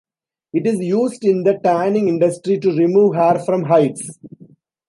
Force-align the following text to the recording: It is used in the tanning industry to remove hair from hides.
It 0.51 0.65
is 0.65 0.79
used 0.79 1.23
in 1.25 1.43
the 1.43 1.59
tanning 1.63 2.07
industry 2.07 2.57
to 2.61 2.75
remove 2.75 3.13
hair 3.13 3.37
from 3.37 3.65
hides. 3.65 4.17